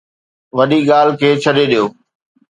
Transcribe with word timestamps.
وڏي 0.57 0.79
ڳالهه 0.89 1.17
کي 1.19 1.29
ڇڏي 1.43 1.65
ڏيو 1.71 1.85